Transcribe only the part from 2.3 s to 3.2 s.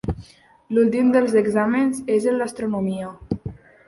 el d'Astronomia.